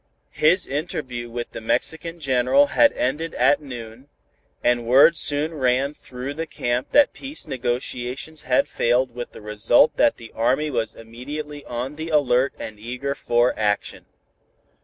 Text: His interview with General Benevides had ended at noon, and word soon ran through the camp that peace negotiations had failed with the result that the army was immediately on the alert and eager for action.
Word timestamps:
His 0.33 0.65
interview 0.65 1.29
with 1.29 1.51
General 1.51 1.61
Benevides 2.65 2.71
had 2.75 2.91
ended 2.93 3.35
at 3.35 3.61
noon, 3.61 4.09
and 4.63 4.87
word 4.87 5.15
soon 5.15 5.53
ran 5.53 5.93
through 5.93 6.33
the 6.33 6.47
camp 6.47 6.91
that 6.91 7.13
peace 7.13 7.45
negotiations 7.45 8.41
had 8.41 8.67
failed 8.67 9.13
with 9.13 9.33
the 9.33 9.41
result 9.41 9.97
that 9.97 10.17
the 10.17 10.31
army 10.33 10.71
was 10.71 10.95
immediately 10.95 11.63
on 11.65 11.97
the 11.97 12.09
alert 12.09 12.55
and 12.57 12.79
eager 12.79 13.13
for 13.13 13.53
action. 13.59 14.07